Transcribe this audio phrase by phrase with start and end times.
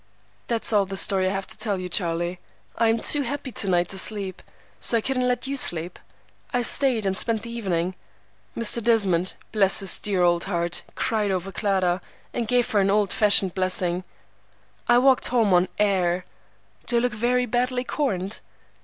[0.47, 2.39] "That's all the story I have to tell you, Charlie.
[2.75, 4.41] I am too happy to night to sleep,
[4.79, 5.99] so I couldn't let you sleep.
[6.51, 7.93] I stayed and spent the evening.
[8.57, 8.83] Mr.
[8.83, 10.81] Desmond, bless his dear old heart!
[10.95, 12.01] cried over Clara,
[12.33, 14.03] and gave her an old fashioned blessing.
[14.87, 16.25] I walked home on air.
[16.87, 18.39] Do I look very badly corned?"